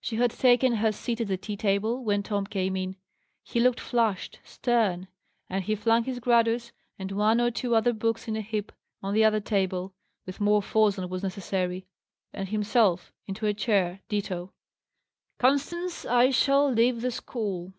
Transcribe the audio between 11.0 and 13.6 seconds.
was necessary; and himself into a